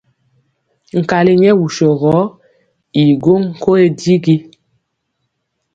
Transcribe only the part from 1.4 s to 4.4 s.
nyɛ wusɔ gɔ i go nkoye digi.